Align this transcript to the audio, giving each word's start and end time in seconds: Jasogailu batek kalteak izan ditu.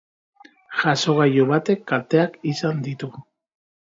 Jasogailu 0.77 1.45
batek 1.51 1.83
kalteak 1.91 2.39
izan 2.53 2.81
ditu. 2.89 3.11